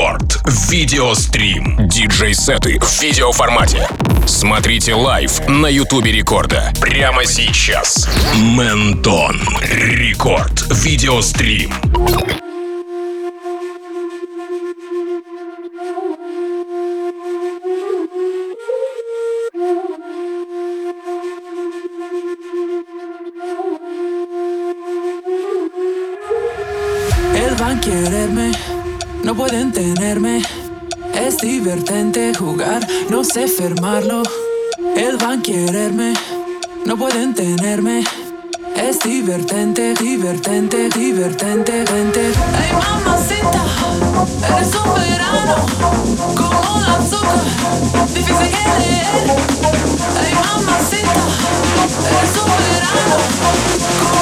Рекорд. 0.00 0.40
Видеострим. 0.70 1.76
Диджей-сеты 1.86 2.78
в 2.80 3.02
видеоформате. 3.02 3.86
Смотрите 4.26 4.94
live 4.94 5.46
на 5.46 5.66
Ютубе 5.66 6.10
Рекорда. 6.10 6.72
Прямо 6.80 7.26
сейчас. 7.26 8.08
Ментон. 8.34 9.38
Рекорд. 9.60 10.64
Видеострим. 10.70 12.39
Es 31.14 31.38
divertente 31.38 32.34
jugar, 32.34 32.84
no 33.08 33.22
sé 33.22 33.46
fermarlo. 33.46 34.22
Él 34.96 35.16
va 35.22 35.34
a 35.34 35.42
quererme, 35.42 36.12
no 36.84 36.96
pueden 36.96 37.34
tenerme. 37.34 38.04
Es 38.74 38.98
divertente, 39.00 39.94
divertente, 39.94 40.88
divertente, 40.88 41.72
divertente. 41.84 42.32
Ay, 42.58 42.72
mamacita, 42.72 43.62
eres 44.48 44.74
un 44.74 44.94
verano, 44.94 45.54
como 46.34 46.80
la 46.80 46.94
azúcar, 46.96 47.44
difícil 48.12 48.50
que 48.50 48.64
leer. 48.80 49.24
Ay, 50.20 50.34
mamacita, 50.34 51.24
eres 52.10 52.36
un 52.42 52.50
verano, 52.58 53.16
como. 54.00 54.19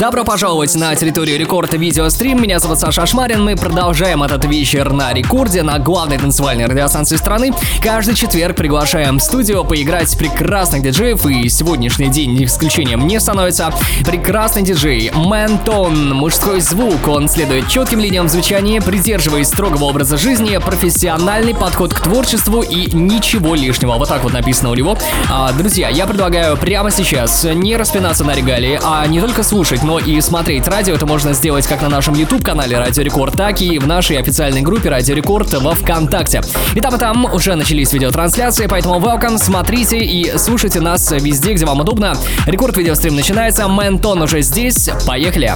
Добро 0.00 0.24
пожаловать 0.24 0.74
на 0.74 0.94
территорию 0.96 1.38
рекорда 1.38 1.76
видеострим. 1.76 2.40
Меня 2.40 2.58
зовут 2.60 2.78
Саша 2.78 3.02
Ашмарин. 3.02 3.44
Мы 3.44 3.56
продолжаем 3.56 4.22
этот 4.22 4.46
вечер 4.46 4.90
на 4.90 5.12
рекорде 5.12 5.62
на 5.62 5.78
главной 5.78 6.16
танцевальной 6.16 6.64
радиостанции 6.64 7.16
страны. 7.16 7.52
Каждый 7.82 8.14
четверг 8.14 8.56
приглашаем 8.56 9.18
в 9.18 9.22
студию 9.22 9.64
поиграть 9.64 10.16
прекрасных 10.16 10.82
диджеев. 10.82 11.26
И 11.26 11.46
сегодняшний 11.50 12.08
день 12.08 12.42
исключением 12.42 13.06
не 13.06 13.20
становится. 13.20 13.70
Прекрасный 14.06 14.62
диджей 14.62 15.10
Мэнтон. 15.14 16.14
Мужской 16.14 16.62
звук. 16.62 17.06
Он 17.06 17.28
следует 17.28 17.68
четким 17.68 18.00
линиям 18.00 18.30
звучания, 18.30 18.80
придерживаясь 18.80 19.48
строгого 19.48 19.84
образа 19.84 20.16
жизни, 20.16 20.56
профессиональный 20.56 21.54
подход 21.54 21.92
к 21.92 22.00
творчеству 22.00 22.62
и 22.62 22.90
ничего 22.96 23.54
лишнего. 23.54 23.92
Вот 23.98 24.08
так 24.08 24.24
вот 24.24 24.32
написано 24.32 24.70
у 24.70 24.74
него. 24.74 24.96
А, 25.30 25.52
друзья, 25.52 25.90
я 25.90 26.06
предлагаю 26.06 26.56
прямо 26.56 26.90
сейчас 26.90 27.44
не 27.44 27.76
распинаться 27.76 28.24
на 28.24 28.34
регалии, 28.34 28.80
а 28.82 29.06
не 29.06 29.20
только 29.20 29.42
слушать, 29.42 29.81
но 29.82 29.98
и 29.98 30.20
смотреть 30.20 30.66
радио. 30.68 30.94
Это 30.94 31.06
можно 31.06 31.32
сделать 31.32 31.66
как 31.66 31.82
на 31.82 31.88
нашем 31.88 32.14
YouTube-канале 32.14 32.78
Радио 32.78 33.02
Рекорд, 33.02 33.36
так 33.36 33.60
и 33.60 33.78
в 33.78 33.86
нашей 33.86 34.18
официальной 34.18 34.62
группе 34.62 34.88
Радио 34.88 35.14
Рекорд 35.14 35.52
во 35.54 35.74
Вконтакте. 35.74 36.42
И 36.74 36.80
там, 36.80 36.94
и 36.94 36.98
там 36.98 37.24
уже 37.32 37.54
начались 37.54 37.92
видеотрансляции, 37.92 38.66
поэтому 38.66 38.98
welcome, 39.00 39.38
смотрите 39.38 39.98
и 39.98 40.36
слушайте 40.38 40.80
нас 40.80 41.10
везде, 41.12 41.54
где 41.54 41.64
вам 41.64 41.80
удобно. 41.80 42.16
Рекорд 42.46 42.76
видеострим 42.76 43.16
начинается, 43.16 43.68
Мэнтон 43.68 44.22
уже 44.22 44.42
здесь, 44.42 44.90
поехали! 45.06 45.52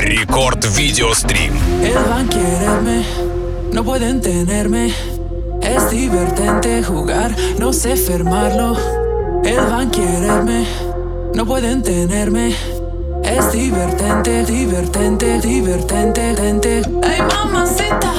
Рекорд 0.00 0.66
видеострим. 0.76 1.58
No 3.72 3.84
pueden 3.84 4.20
tenerme. 4.20 4.92
Es 5.62 5.90
divertente 5.90 6.82
jugar, 6.82 7.36
no 7.58 7.72
sé 7.72 7.96
fermarlo. 7.96 8.76
Él 9.44 9.60
va 9.70 9.82
a 9.82 9.90
quererme, 9.90 10.66
no 11.34 11.46
pueden 11.46 11.82
tenerme. 11.82 12.54
Es 13.30 13.52
divertente, 13.52 14.44
divertente, 14.44 15.40
divertente, 15.40 16.34
divertente. 16.34 16.82
Ay, 17.02 17.22
mamacita, 17.22 18.12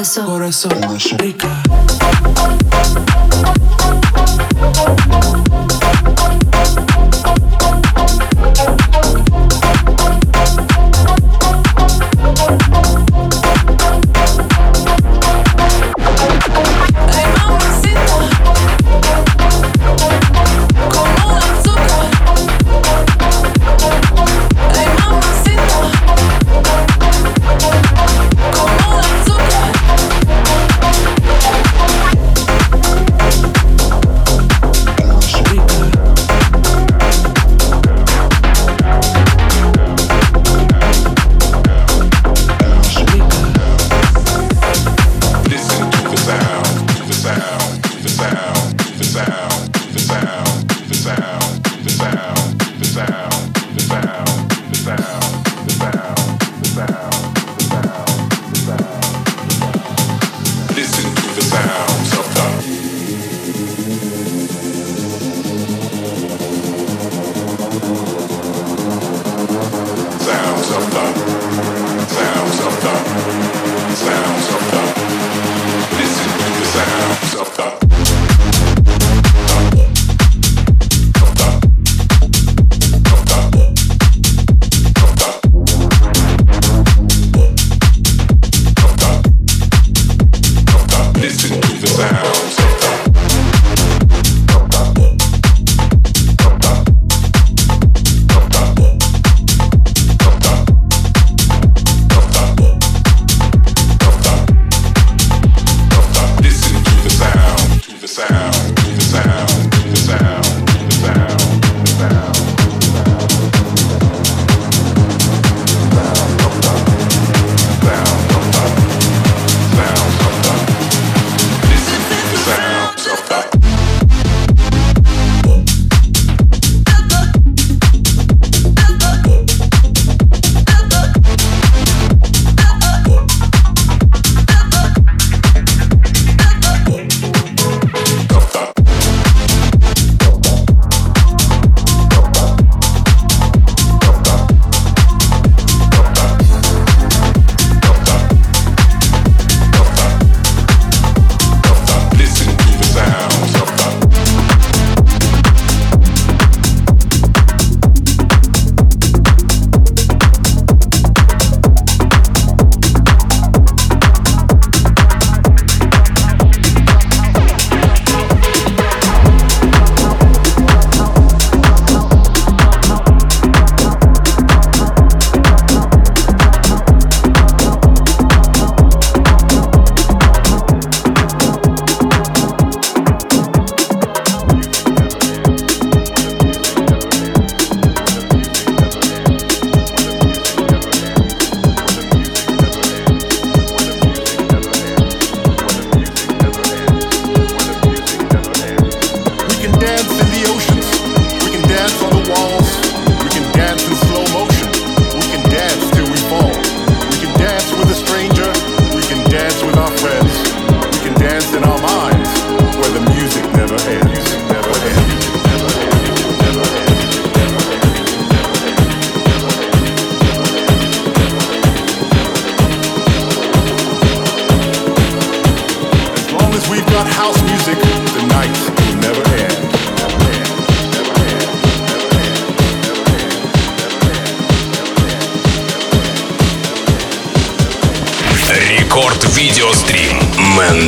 Corazón, 0.00 0.24
corazón, 0.24 0.80
por 0.80 1.20
rica. 1.20 1.62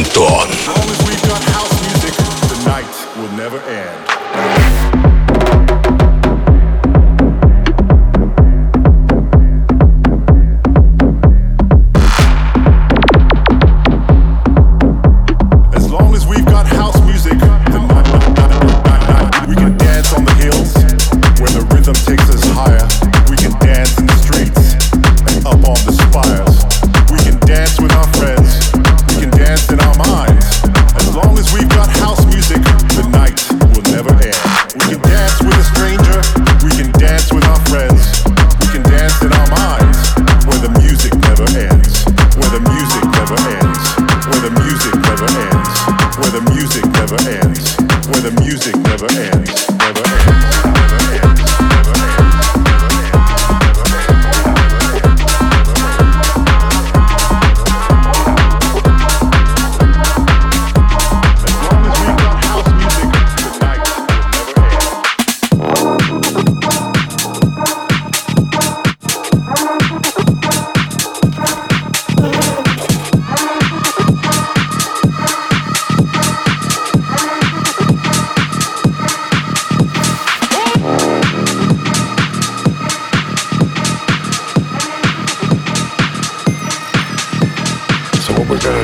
Антон. 0.02 0.50
As 0.50 0.66
long 0.66 0.90
as 0.90 0.98
we've 1.06 1.22
got 1.22 1.42
house 1.54 1.80
music, 1.86 2.14
the 2.50 2.64
night 2.66 3.16
will 3.16 3.30
never 3.36 3.58
end. 3.70 3.81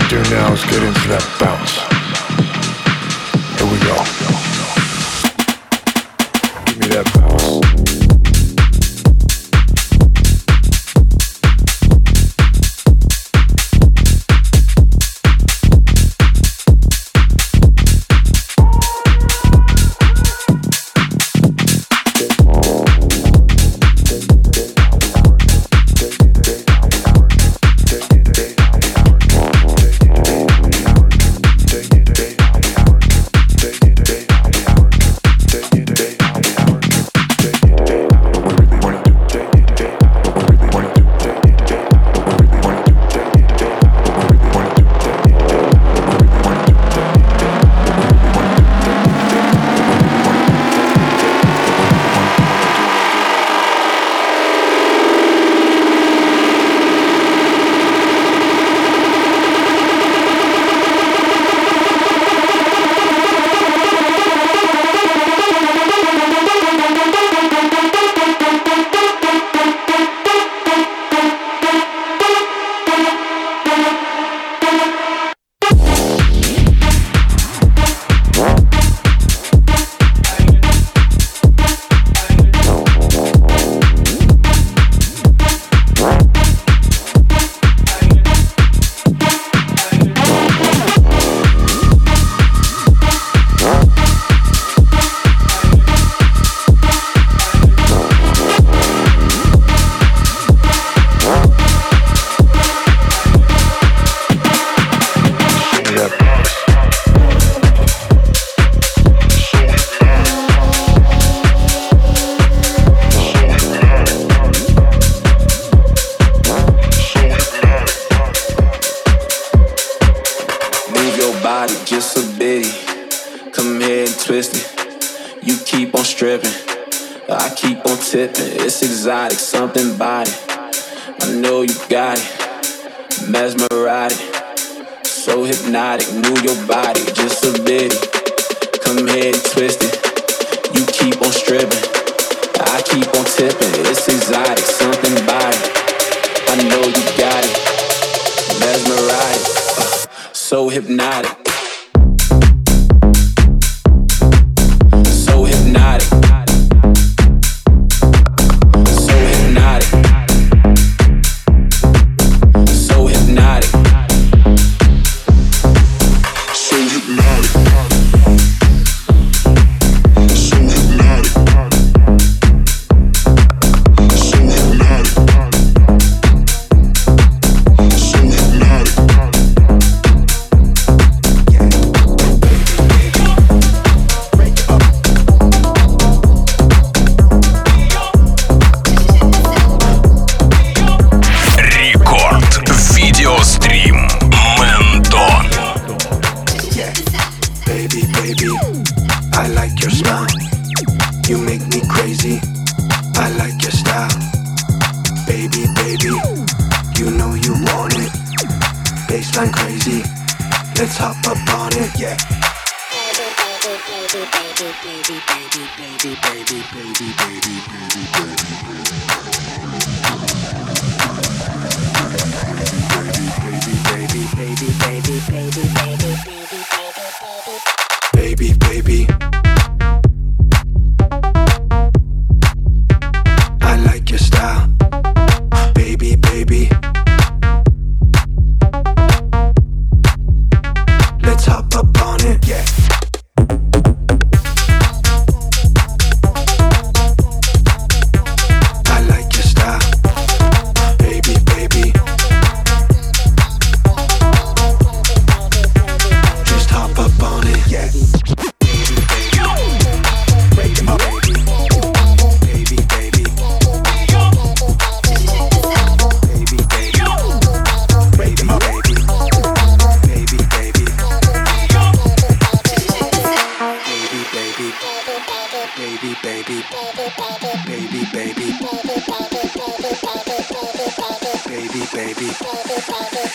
do 0.08 0.16
now 0.30 0.50
is 0.54 0.64
get 0.64 0.82
into 0.82 1.08
that 1.08 1.36
bounce. 1.38 1.87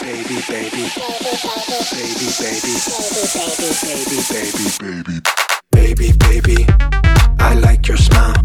baby, 0.04 0.36
baby, 0.50 0.70
baby, 0.70 1.32
baby, 1.94 2.28
baby, 2.40 2.76
baby, 2.92 4.20
baby, 4.32 4.60
baby, 4.82 5.22
baby, 5.72 6.12
baby. 6.20 6.42
baby. 6.42 6.66
I 7.40 7.54
like 7.56 7.88
your 7.88 7.98
smile. 7.98 8.43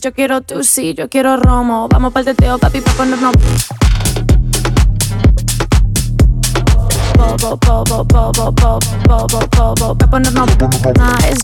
Yo 0.00 0.12
quiero 0.12 0.42
tu 0.42 0.62
sí, 0.62 0.94
yo 0.94 1.08
quiero 1.08 1.36
romo. 1.36 1.88
Vamos 1.88 2.12
para 2.12 2.30
el 2.30 2.36
teteo, 2.36 2.58
papi, 2.58 2.80
para 2.80 2.96
ponernos. 2.96 3.34
Bobo, 7.16 7.58
bobo, 7.66 8.04
bobo, 8.04 8.52
bobo, 8.52 8.78
bobo, 9.08 9.40
bobo, 9.56 9.94
para 9.96 10.10
ponernos. 10.10 10.46
Nice. 10.46 11.40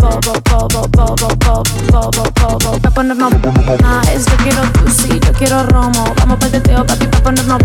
Bobo, 0.00 0.32
bobo, 0.50 0.88
bobo, 0.88 1.28
bobo, 1.36 1.64
bobo, 1.90 2.24
bobo, 2.40 2.78
para 2.78 2.94
ponernos. 2.94 3.32
Nice, 3.32 4.30
yo 4.30 4.36
quiero 4.42 4.62
tu 4.72 4.90
sí, 4.90 5.20
yo 5.24 5.32
quiero 5.34 5.64
romo. 5.64 6.14
Vamos 6.18 6.38
para 6.38 6.46
el 6.46 6.62
teteo, 6.62 6.86
papi, 6.86 7.06
para 7.06 7.22
ponernos. 7.22 7.62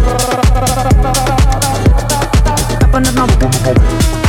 Para 2.79 2.91
ponernos. 2.91 4.24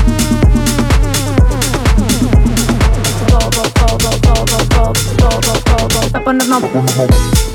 ponernos. 6.27 7.46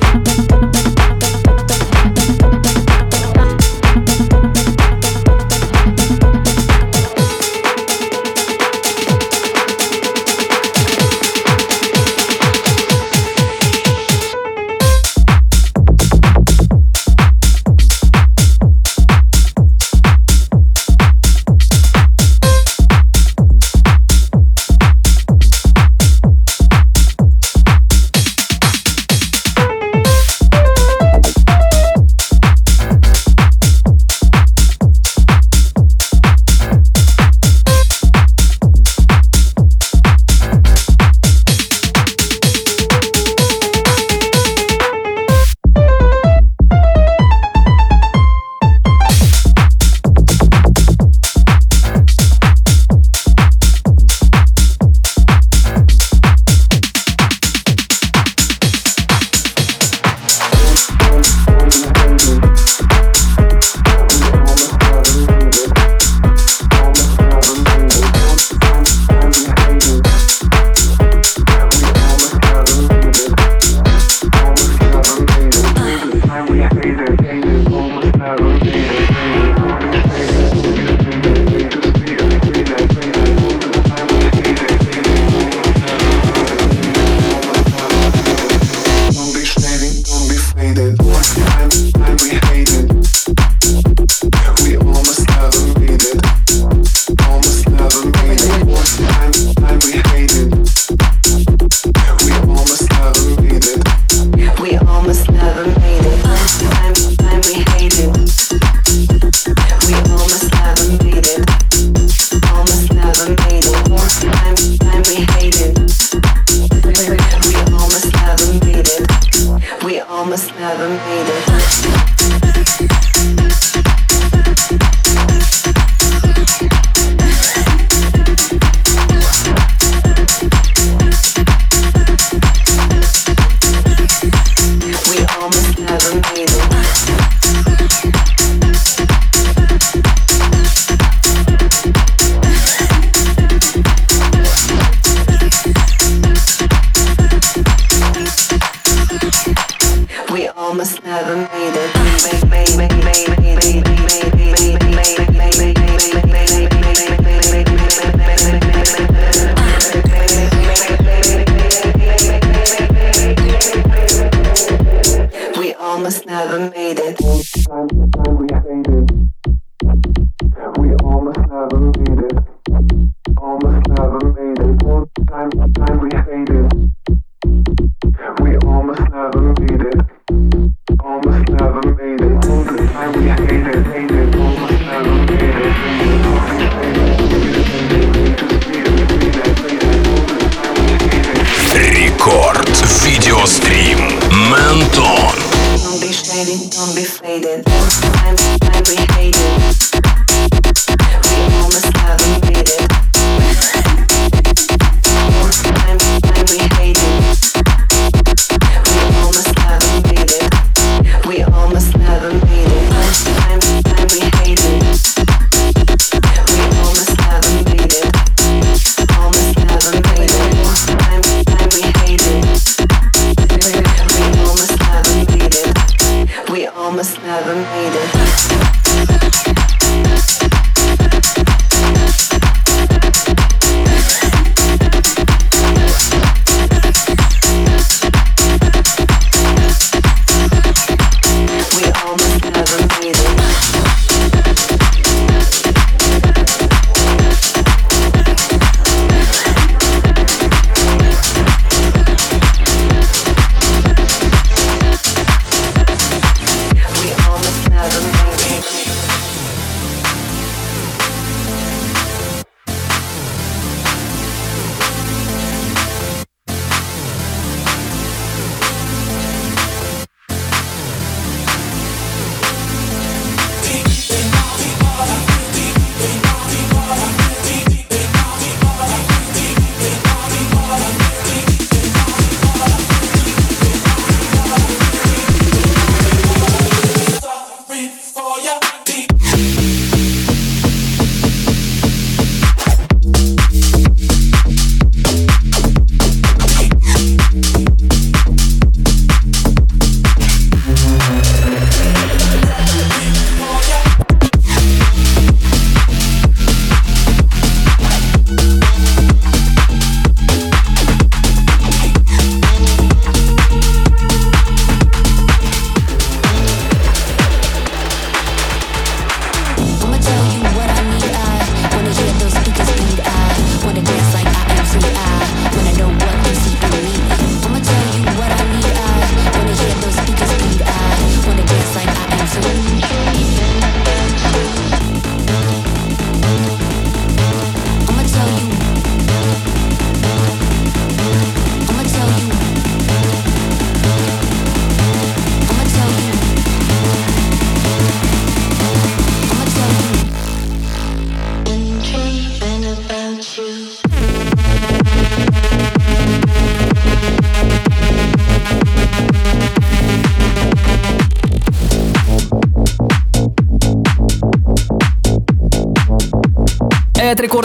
Это 199.87 199.90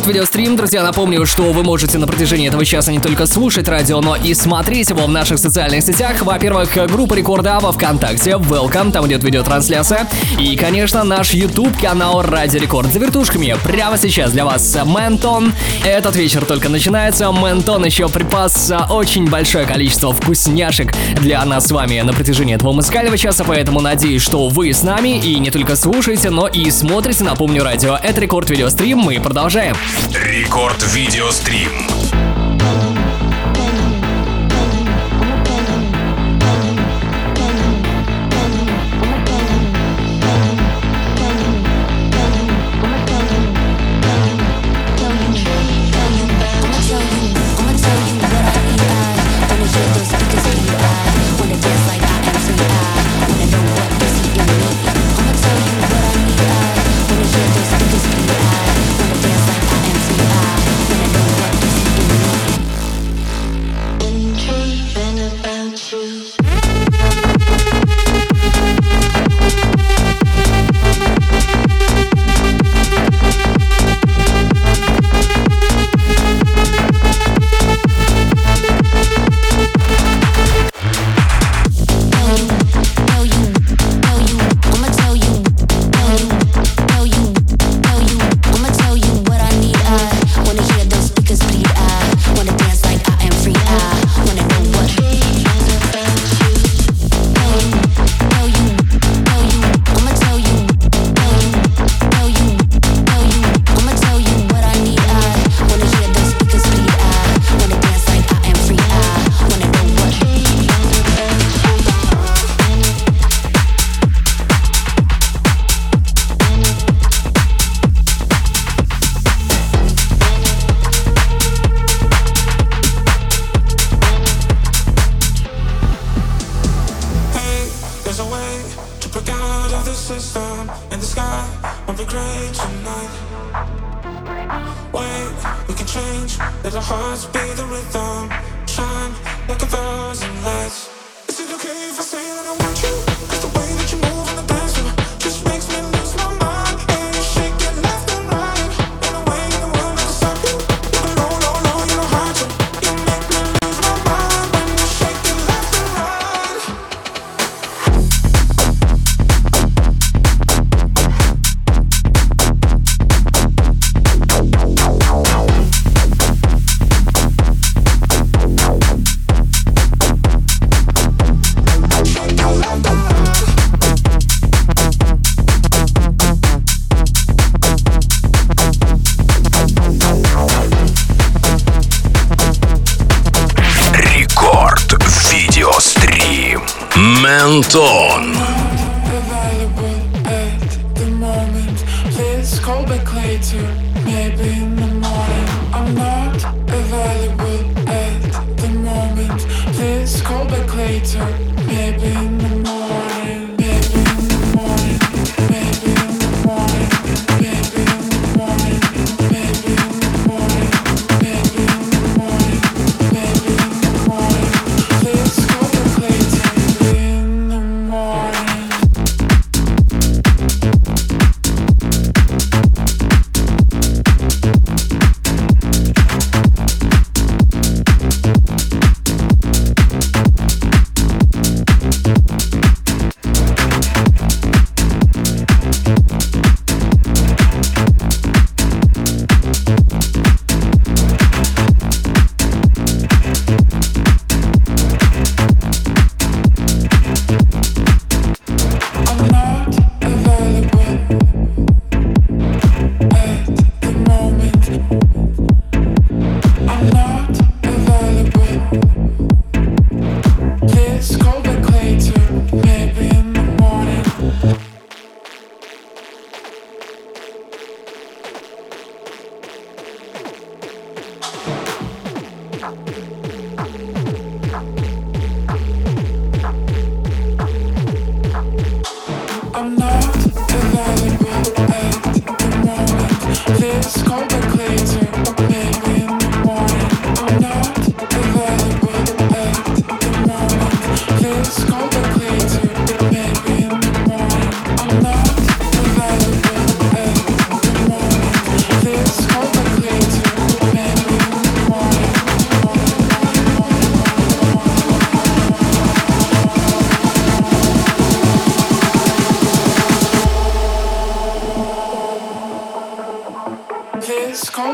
Видеострим. 0.06 0.56
Друзья, 0.56 0.82
напомню, 0.82 1.26
что 1.26 1.52
вы 1.52 1.62
можете 1.64 1.98
на 1.98 2.06
протяжении 2.06 2.48
этого 2.48 2.64
часа 2.64 2.92
не 2.92 3.00
только 3.00 3.26
слушать 3.26 3.66
радио, 3.68 4.00
но 4.00 4.14
и 4.14 4.34
смотреть 4.34 4.90
его 4.90 5.06
в 5.06 5.10
наших 5.10 5.38
социальных 5.38 5.82
сетях. 5.82 6.22
Во-первых, 6.22 6.76
группа 6.88 7.14
Рекорда 7.14 7.58
во 7.60 7.72
Вконтакте, 7.72 8.32
Welcome, 8.32 8.92
там 8.92 9.06
идет 9.08 9.24
видеотрансляция. 9.24 10.06
И, 10.38 10.56
конечно, 10.56 11.02
наш 11.02 11.32
YouTube 11.32 11.76
канал 11.80 12.22
Радио 12.22 12.60
Рекорд 12.60 12.92
за 12.92 12.98
вертушками. 12.98 13.56
Прямо 13.64 13.98
сейчас 13.98 14.32
для 14.32 14.44
вас 14.44 14.76
Ментон. 14.84 15.52
Этот 15.84 16.14
вечер 16.14 16.44
только 16.44 16.68
начинается. 16.68 17.32
Ментон 17.32 17.84
еще 17.84 18.08
припас 18.08 18.72
очень 18.90 19.28
большое 19.28 19.66
количество 19.66 20.12
вкусняшек 20.12 20.94
для 21.20 21.44
нас 21.44 21.66
с 21.66 21.70
вами 21.70 22.00
на 22.00 22.12
протяжении 22.12 22.54
этого 22.54 22.72
музыкального 22.72 23.18
часа, 23.18 23.44
поэтому 23.44 23.80
надеюсь, 23.80 24.22
что 24.22 24.48
вы 24.48 24.72
с 24.72 24.82
нами 24.82 25.18
и 25.18 25.38
не 25.38 25.50
только 25.50 25.74
слушаете, 25.74 26.30
но 26.30 26.46
и 26.46 26.70
смотрите. 26.70 27.24
Напомню, 27.24 27.64
радио 27.64 27.98
это 28.02 28.20
Рекорд 28.20 28.50
Видеострим. 28.50 28.98
Мы 28.98 29.20
продолжаем. 29.20 29.74
Рекорд 30.12 30.82
Видеострим. 30.94 32.25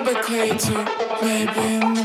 complicated, 0.05 0.89
maybe 1.23 2.02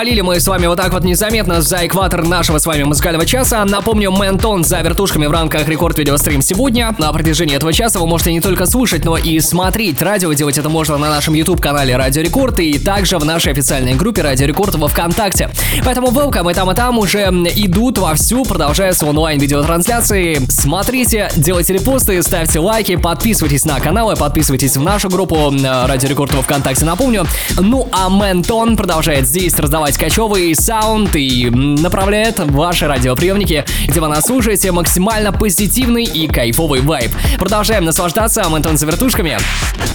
Перевалили 0.00 0.22
мы 0.22 0.40
с 0.40 0.48
вами 0.48 0.66
вот 0.66 0.78
так 0.78 0.94
вот 0.94 1.04
незаметно 1.04 1.60
за 1.60 1.86
экватор 1.86 2.26
нашего 2.26 2.56
с 2.56 2.64
вами 2.64 2.84
музыкального 2.84 3.26
часа. 3.26 3.62
Напомню, 3.66 4.10
Ментон 4.10 4.64
за 4.64 4.80
вертушками 4.80 5.26
в 5.26 5.30
рамках 5.30 5.68
рекорд 5.68 5.98
видеострим 5.98 6.40
сегодня. 6.40 6.94
На 6.96 7.12
протяжении 7.12 7.54
этого 7.54 7.70
часа 7.70 7.98
вы 7.98 8.06
можете 8.06 8.32
не 8.32 8.40
только 8.40 8.64
слушать, 8.64 9.04
но 9.04 9.18
и 9.18 9.38
смотреть 9.40 10.00
радио. 10.00 10.32
Делать 10.32 10.56
это 10.56 10.70
можно 10.70 10.96
на 10.96 11.10
нашем 11.10 11.34
YouTube-канале 11.34 11.98
Радио 11.98 12.22
Рекорд 12.22 12.60
и 12.60 12.78
также 12.78 13.18
в 13.18 13.26
нашей 13.26 13.52
официальной 13.52 13.92
группе 13.92 14.22
Радио 14.22 14.46
Рекорд 14.46 14.74
во 14.76 14.88
Вконтакте. 14.88 15.50
Поэтому 15.84 16.08
welcome 16.08 16.50
и 16.50 16.54
там 16.54 16.70
и 16.70 16.74
там 16.74 16.98
уже 16.98 17.24
идут 17.56 17.98
вовсю, 17.98 18.46
продолжаются 18.46 19.04
онлайн-видеотрансляции. 19.04 20.40
Смотрите, 20.48 21.30
делайте 21.36 21.74
репосты, 21.74 22.22
ставьте 22.22 22.58
лайки, 22.58 22.96
подписывайтесь 22.96 23.66
на 23.66 23.78
каналы, 23.80 24.16
подписывайтесь 24.16 24.78
в 24.78 24.82
нашу 24.82 25.10
группу 25.10 25.52
Радио 25.62 26.08
Рекорд 26.08 26.32
во 26.32 26.40
Вконтакте, 26.40 26.86
напомню. 26.86 27.26
Ну 27.58 27.86
а 27.92 28.08
Ментон 28.08 28.78
продолжает 28.78 29.26
здесь 29.26 29.54
раздавать 29.58 29.89
качевый 29.96 30.54
саунд 30.54 31.14
и 31.14 31.48
направляет 31.50 32.38
ваши 32.38 32.86
радиоприемники, 32.86 33.64
где 33.86 34.00
вы 34.00 34.08
нас 34.08 34.24
слушаете 34.24 34.72
максимально 34.72 35.32
позитивный 35.32 36.04
и 36.04 36.26
кайфовый 36.26 36.80
вайб. 36.80 37.10
Продолжаем 37.38 37.84
наслаждаться 37.84 38.44
Антон 38.44 38.76
за 38.76 38.86
вертушками. 38.86 39.38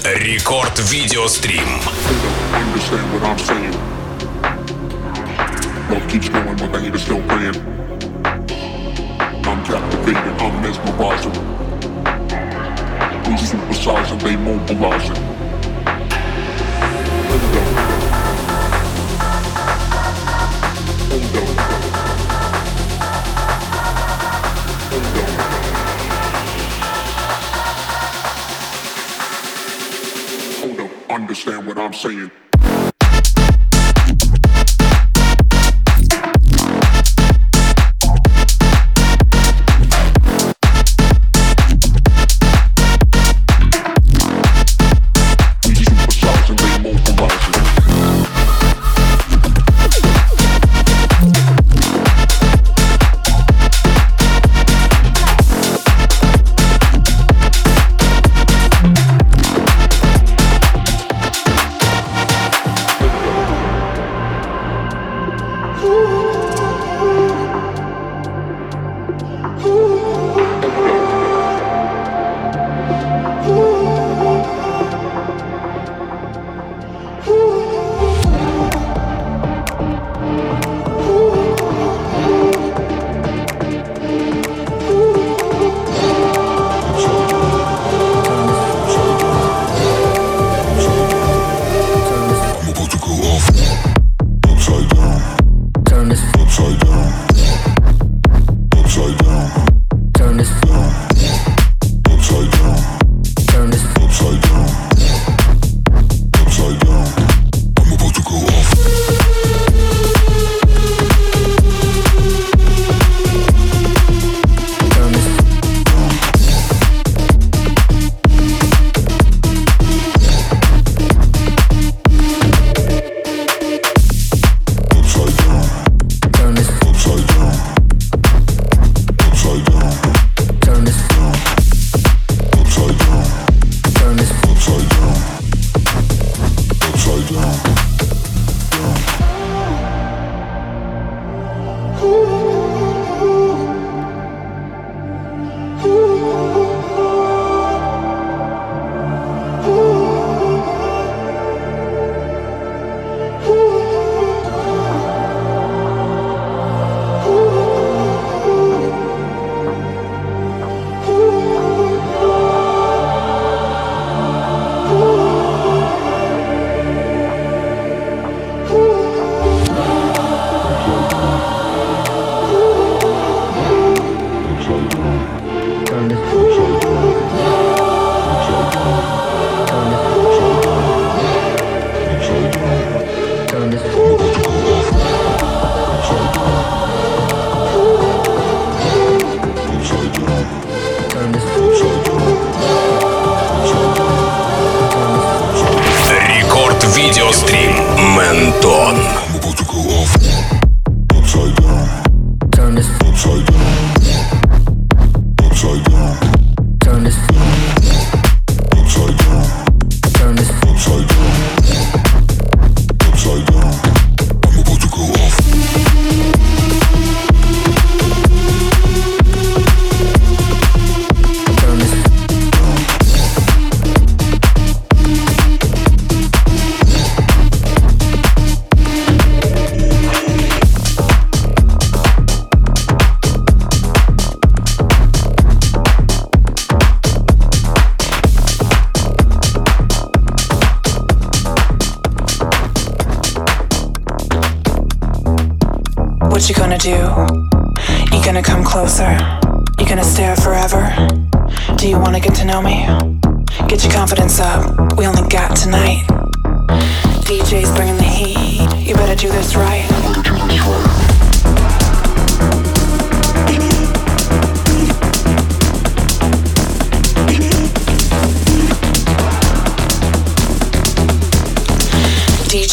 Рекорд 0.04 0.80
видеострим. 0.92 1.66
Keeps 6.10 6.30
going, 6.30 6.56
but 6.58 6.72
the 6.72 6.80
hate 6.80 6.96
is 6.96 7.02
still 7.02 7.22
praying. 7.28 7.56
I'm 9.46 9.64
captivating, 9.66 10.36
I'm 10.40 10.62
mesmerizing. 10.62 11.34
These 13.26 13.52
supersizing, 13.52 14.20
they 14.24 14.36
mobilizing. 14.38 15.36
Understand 31.16 31.66
what 31.66 31.78
I'm 31.78 31.94
saying. 31.94 32.30
Ooh. 69.46 69.95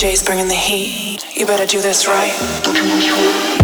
DJ's 0.03 0.25
bringing 0.25 0.49
the 0.49 0.55
heat. 0.55 1.25
You 1.37 1.47
better 1.47 1.65
do 1.65 1.81
this 1.81 2.09
right. 2.09 3.62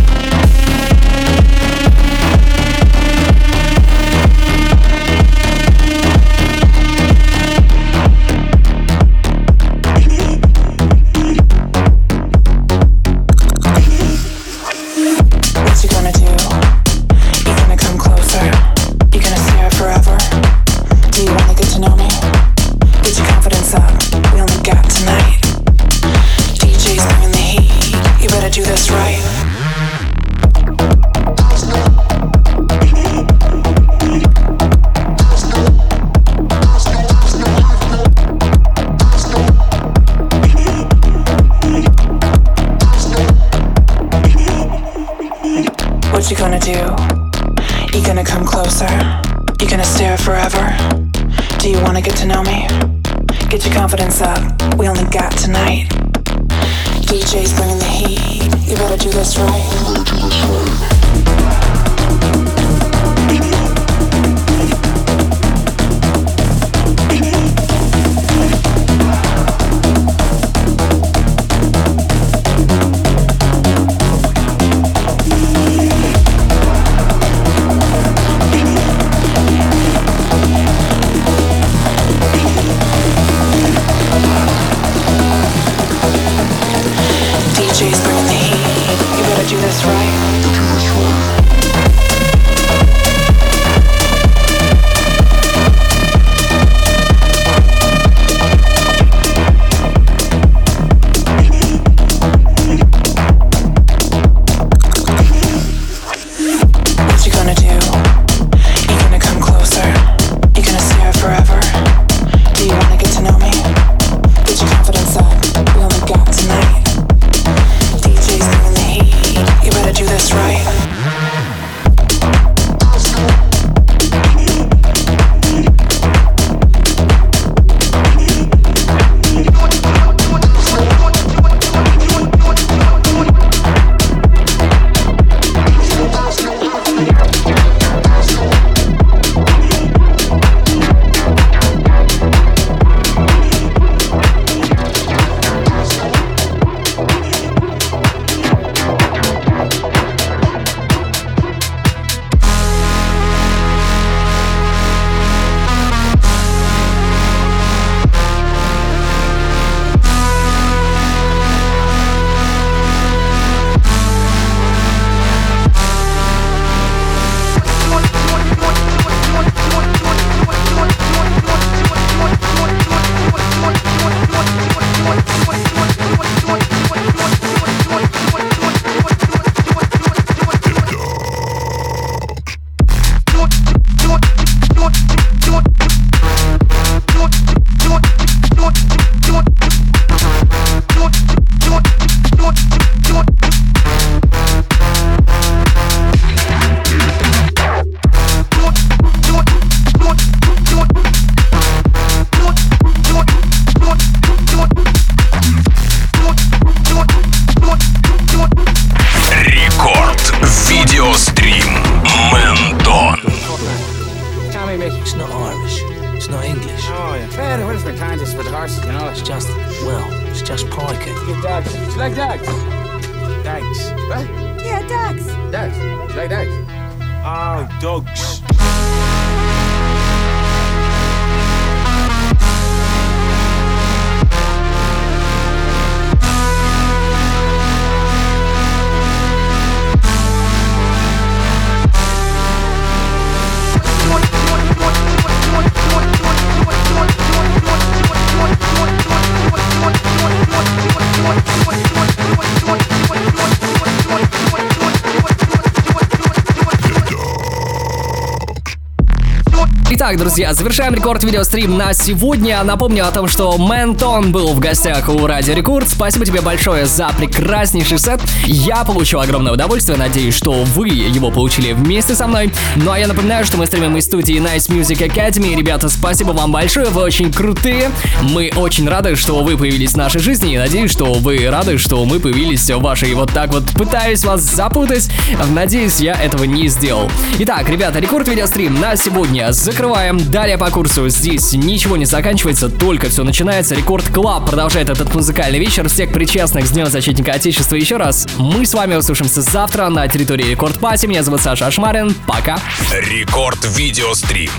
Итак, 260.08 260.20
друзья, 260.20 260.54
завершаем 260.54 260.94
рекорд 260.94 261.22
видеострим 261.22 261.76
на 261.76 261.92
сегодня. 261.92 262.62
Напомню 262.64 263.06
о 263.06 263.10
том, 263.10 263.28
что 263.28 263.54
Ментон 263.58 264.32
был 264.32 264.54
в 264.54 264.58
гостях 264.58 265.10
у 265.10 265.26
Радио 265.26 265.52
Рекорд. 265.52 265.86
Спасибо 265.86 266.24
тебе 266.24 266.40
большое 266.40 266.86
за 266.86 267.10
прекраснейший 267.18 267.98
сет. 267.98 268.18
Я 268.46 268.84
получил 268.84 269.20
огромное 269.20 269.52
удовольствие. 269.52 269.98
Надеюсь, 269.98 270.34
что 270.34 270.64
вы 270.64 270.88
его 270.88 271.30
получили 271.30 271.74
вместе 271.74 272.14
со 272.14 272.26
мной. 272.26 272.50
Ну 272.76 272.90
а 272.90 272.98
я 272.98 273.06
напоминаю, 273.06 273.44
что 273.44 273.58
мы 273.58 273.66
стримим 273.66 273.98
из 273.98 274.06
студии 274.06 274.36
Nice 274.36 274.70
Music 274.70 275.06
Academy. 275.06 275.54
Ребята, 275.54 275.90
спасибо 275.90 276.30
вам 276.30 276.52
большое, 276.52 276.86
вы 276.86 277.02
очень 277.02 277.30
крутые. 277.30 277.90
Мы 278.22 278.50
очень 278.56 278.88
рады, 278.88 279.14
что 279.14 279.42
вы 279.42 279.58
появились 279.58 279.92
в 279.92 279.98
нашей 279.98 280.22
жизни. 280.22 280.54
И 280.54 280.58
надеюсь, 280.58 280.90
что 280.90 281.12
вы 281.12 281.50
рады, 281.50 281.76
что 281.76 282.02
мы 282.06 282.18
появились 282.18 282.70
в 282.70 282.80
вашей. 282.80 283.12
Вот 283.12 283.30
так 283.34 283.52
вот 283.52 283.64
пытаюсь 283.74 284.24
вас 284.24 284.40
запутать. 284.40 285.10
Надеюсь, 285.50 286.00
я 286.00 286.14
этого 286.14 286.44
не 286.44 286.68
сделал. 286.68 287.10
Итак, 287.40 287.68
ребята, 287.68 287.98
рекорд 287.98 288.26
видеострим 288.26 288.80
на 288.80 288.96
сегодня 288.96 289.52
закрываем. 289.98 290.30
Далее 290.30 290.58
по 290.58 290.70
курсу 290.70 291.08
здесь 291.08 291.52
ничего 291.52 291.96
не 291.96 292.04
заканчивается, 292.04 292.68
только 292.68 293.08
все 293.08 293.24
начинается. 293.24 293.74
Рекорд 293.74 294.08
Клаб 294.08 294.46
продолжает 294.46 294.90
этот 294.90 295.14
музыкальный 295.14 295.58
вечер. 295.58 295.88
Всех 295.88 296.12
причастных 296.12 296.66
с 296.66 296.70
Днем 296.70 296.86
Защитника 296.86 297.32
Отечества 297.32 297.74
еще 297.74 297.96
раз. 297.96 298.26
Мы 298.38 298.64
с 298.64 298.74
вами 298.74 298.94
услышимся 298.94 299.42
завтра 299.42 299.88
на 299.88 300.06
территории 300.08 300.50
Рекорд 300.50 300.78
Пати. 300.78 301.06
Меня 301.06 301.22
зовут 301.22 301.40
Саша 301.40 301.66
Ашмарин. 301.66 302.14
Пока. 302.26 302.58
Рекорд 302.92 303.58
видеострим. 303.76 304.50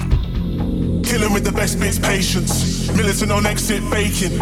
Killing 1.03 1.33
with 1.33 1.43
the 1.43 1.51
best 1.51 1.79
bits, 1.79 1.97
patience. 1.97 2.91
Militant 2.95 3.31
on 3.31 3.45
exit, 3.47 3.81
baking. 3.89 4.37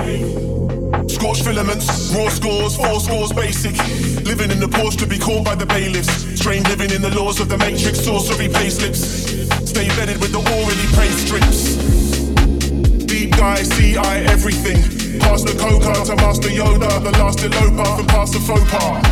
Scorched 1.07 1.45
filaments, 1.45 2.13
raw 2.13 2.27
scores, 2.27 2.75
four 2.75 2.99
scores 2.99 3.31
basic. 3.31 3.77
Living 4.25 4.51
in 4.51 4.59
the 4.59 4.67
Porsche 4.67 4.97
to 4.97 5.07
be 5.07 5.17
caught 5.17 5.45
by 5.45 5.55
the 5.55 5.65
bailiffs. 5.65 6.11
Strange 6.37 6.67
living 6.67 6.91
in 6.91 7.01
the 7.01 7.11
laws 7.15 7.39
of 7.39 7.47
the 7.47 7.57
matrix, 7.57 8.01
sorcery 8.03 8.49
payslips. 8.49 9.66
Stay 9.77 9.89
bedded 9.89 10.17
with 10.17 10.31
the 10.31 10.41
already 10.41 10.87
praised 10.97 11.21
strips. 11.21 11.77
Deep 13.05 13.29
dive, 13.37 13.61
CI 13.77 14.25
everything. 14.25 14.81
Pass 15.21 15.45
the 15.45 15.53
coca 15.53 15.93
to 16.01 16.15
Master 16.15 16.49
Yoda, 16.49 16.89
the 17.05 17.11
last 17.21 17.45
eloper 17.45 17.85
from 17.85 18.07
past 18.07 18.33
the 18.33 18.39
faux 18.41 18.65
pas. 18.73 19.05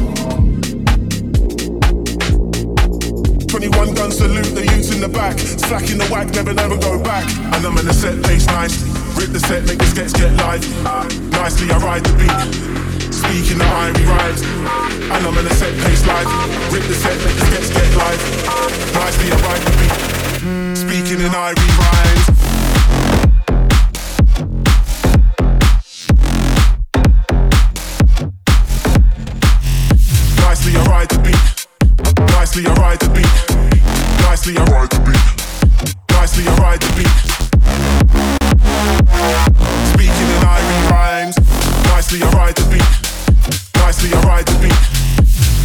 21 3.46 3.94
gun 3.94 4.10
salute, 4.10 4.58
the 4.58 4.66
youths 4.74 4.90
in 4.90 5.02
the 5.02 5.08
back. 5.08 5.38
Slacking 5.38 6.00
the 6.00 6.10
whack, 6.10 6.34
never, 6.34 6.52
never 6.52 6.78
go 6.82 6.98
back. 6.98 7.30
And 7.54 7.62
I'm 7.62 7.78
in 7.78 7.86
the 7.86 7.94
set 7.94 8.18
pace 8.26 8.48
nicely. 8.48 8.90
Rip 9.22 9.30
the 9.38 9.42
set, 9.46 9.70
make 9.70 9.78
the 9.78 9.86
sketch 9.86 10.18
get 10.18 10.34
live. 10.34 10.66
Nicely, 11.30 11.70
I 11.70 11.78
ride 11.78 12.04
the 12.10 12.14
beat. 12.18 13.14
Speaking 13.14 13.62
the 13.62 13.70
irie 13.70 14.02
rhymes. 14.10 14.42
And 15.14 15.28
I'm 15.30 15.38
in 15.38 15.46
the 15.46 15.54
set 15.54 15.78
pace 15.86 16.02
live. 16.10 16.26
Rip 16.74 16.82
the 16.90 16.98
set, 16.98 17.22
make 17.22 17.38
the 17.38 17.46
sketch 17.54 17.70
get 17.70 17.86
live. 18.02 18.18
Nicely, 18.98 19.30
I 19.30 19.38
ride 19.46 19.62
the 19.62 19.72
beat. 19.78 20.15
Speaking 20.76 21.22
in 21.22 21.32
irie 21.32 21.56
rhymes. 21.80 22.26
Nicely, 30.38 30.76
I 30.76 30.84
ride 30.86 31.10
the 31.10 31.20
beat. 31.24 31.68
Nicely, 32.32 32.66
I 32.66 32.74
ride 32.74 33.00
the 33.00 33.10
beat. 33.16 33.32
Nicely, 34.22 34.58
I 34.58 34.66
ride 34.66 34.90
the 34.92 35.00
beat. 35.00 35.26
Nicely, 36.12 36.44
I 36.46 36.56
ride 36.58 36.82
the 36.82 36.92
beat. 36.98 37.16
Speaking 39.94 40.30
in 40.36 40.42
irie 40.44 40.92
rhymes. 40.92 41.38
Nicely, 41.88 42.20
I 42.22 42.30
ride 42.32 42.56
the 42.56 42.66
beat. 42.70 42.90
Nicely, 43.80 44.14
I 44.14 44.22
ride 44.28 44.46
the 44.46 44.56
beat. 44.60 44.80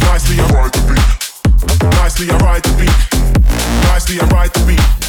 Nicely, 0.07 0.39
I 0.39 0.47
ride 0.55 0.71
the 0.71 0.81
beat. 0.87 1.03
Nicely, 1.99 2.31
I 2.31 2.37
ride 2.37 2.63
the 2.63 2.71
beat. 2.79 2.95
Nicely, 3.83 4.19
I 4.21 4.25
ride 4.27 4.53
the 4.53 4.65
beat. 4.65 5.00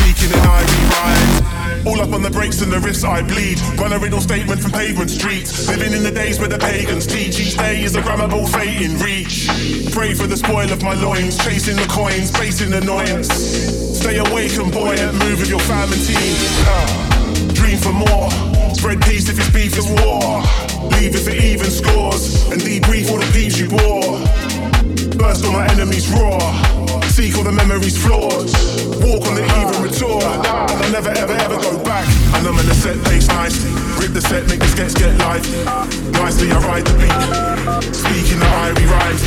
Speaking 0.00 0.32
in 0.36 0.42
irie 0.44 0.84
rhymes. 0.94 1.86
All 1.86 2.00
up 2.00 2.12
on 2.14 2.22
the 2.22 2.30
brakes 2.30 2.62
and 2.62 2.72
the 2.72 2.78
riffs 2.78 3.04
I 3.04 3.20
bleed. 3.22 3.60
Run 3.78 3.92
a 3.92 3.98
riddle 3.98 4.20
statement 4.20 4.60
from 4.60 4.72
pavement 4.72 5.10
streets. 5.10 5.68
Living 5.68 5.92
in 5.92 6.02
the 6.02 6.10
days 6.10 6.38
where 6.38 6.48
the 6.48 6.58
pagans 6.58 7.06
teach. 7.06 7.38
Each 7.38 7.56
day 7.56 7.82
is 7.82 7.94
a 7.94 8.00
grammable 8.00 8.48
fate 8.48 8.80
in 8.80 8.98
reach. 9.00 9.48
Pray 9.92 10.14
for 10.14 10.26
the 10.26 10.36
spoil 10.36 10.70
of 10.72 10.82
my 10.82 10.94
loins. 10.94 11.36
Chasing 11.44 11.76
the 11.76 11.86
coins, 11.88 12.30
facing 12.30 12.72
annoyance. 12.72 13.28
Stay 14.00 14.16
awake 14.18 14.56
and 14.56 14.72
buoyant. 14.72 15.12
Move 15.18 15.40
with 15.40 15.50
your 15.50 15.60
fam 15.60 15.92
and 15.92 16.00
team. 16.06 16.36
Ah, 16.64 17.50
Dream 17.52 17.76
for 17.76 17.92
more. 17.92 18.30
Spread 18.74 19.02
peace 19.02 19.28
if 19.28 19.38
it's 19.38 19.50
beef 19.50 19.76
is 19.76 19.86
war. 20.02 20.40
Leave 20.96 21.14
if 21.14 21.28
it 21.28 21.44
even 21.44 21.70
scores. 21.70 22.50
And 22.50 22.60
debrief 22.62 23.10
all 23.10 23.18
the 23.18 23.30
peace 23.32 23.58
you 23.58 23.68
bore. 23.68 24.18
Burst 25.18 25.44
on 25.44 25.52
my 25.52 25.66
enemies 25.68 26.08
raw. 26.10 26.73
Seek 27.14 27.38
all 27.38 27.44
the 27.44 27.52
memories 27.52 27.94
flawed. 27.94 28.50
Walk 29.06 29.22
on 29.30 29.38
the 29.38 29.46
even 29.46 29.78
retour. 29.86 30.18
And 30.18 30.82
I'll 30.82 30.90
never 30.90 31.10
ever 31.14 31.32
ever 31.46 31.62
go 31.62 31.78
back. 31.84 32.02
And 32.34 32.42
I'm 32.42 32.58
in 32.58 32.66
the 32.66 32.74
set 32.74 32.98
pace 33.06 33.28
nicely. 33.28 33.70
Rip 34.02 34.10
the 34.10 34.20
set, 34.20 34.48
make 34.50 34.58
the 34.58 34.66
sketch 34.66 34.98
get 34.98 35.14
lively. 35.22 35.62
Nicely 36.10 36.50
I 36.50 36.58
ride 36.66 36.82
the 36.82 36.90
beat. 36.98 37.14
Speaking 37.94 38.42
the 38.42 38.50
irie 38.66 38.90
rhymes. 38.90 39.22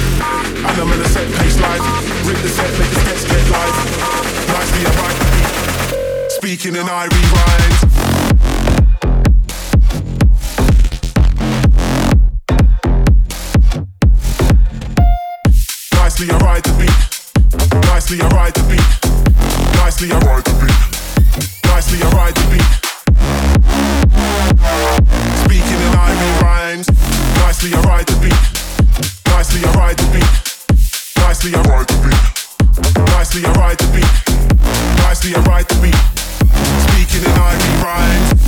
And 0.68 0.76
I'm 0.84 0.92
in 0.92 1.00
the 1.00 1.08
set 1.08 1.32
pace 1.40 1.56
lively. 1.64 1.88
Rip 2.28 2.36
the 2.44 2.52
set, 2.52 2.68
make 2.76 2.92
the 2.92 3.00
sketch 3.08 3.24
get 3.24 3.48
lively. 3.56 3.88
Nicely 4.52 4.84
I 4.84 4.92
ride 5.00 5.16
the 5.16 5.32
beat. 5.32 5.48
Speaking 6.36 6.76
in 6.76 6.92
irie 6.92 7.24
rhymes. 7.32 7.80
Nicely 15.96 16.28
I 16.32 16.38
ride 16.44 16.68
the 16.68 16.76
beat. 16.84 17.07
Nicely 18.10 18.24
I 18.24 18.30
ride 18.40 18.54
the 18.54 18.64
beat. 18.72 18.88
Nicely 19.76 20.08
I 20.14 20.20
ride 20.20 20.46
the 20.46 20.56
beat. 20.64 20.80
Nicely 21.68 22.00
I 22.00 22.08
ride 22.16 22.36
the 22.36 22.48
beat. 22.48 22.64
Speaking 25.44 25.80
in 25.84 25.92
irie 25.92 26.42
rhymes. 26.42 26.88
Nicely 27.44 27.74
I 27.76 27.82
ride 27.82 28.08
the 28.08 28.16
beat. 28.24 28.40
Nicely 29.28 29.60
I 29.60 29.72
ride 29.76 29.98
the 29.98 30.08
beat. 30.16 30.24
Nicely 31.20 31.52
I 31.54 31.62
ride 31.68 31.88
the 31.90 32.00
beat. 32.00 32.16
Nicely 33.12 33.44
I 33.44 33.52
ride 33.60 33.78
the 33.78 33.88
beat. 33.92 34.08
Nicely 35.04 35.36
I 35.36 35.42
ride 35.42 35.68
the 35.68 35.76
beat. 35.84 36.00
Speaking 36.88 37.28
in 37.28 37.36
irie 37.36 37.84
rhymes. 37.84 38.47